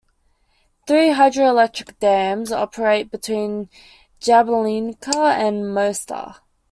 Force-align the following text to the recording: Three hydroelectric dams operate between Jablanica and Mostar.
Three 0.87 1.09
hydroelectric 1.09 1.99
dams 1.99 2.51
operate 2.51 3.11
between 3.11 3.69
Jablanica 4.19 5.15
and 5.31 5.71
Mostar. 5.75 6.37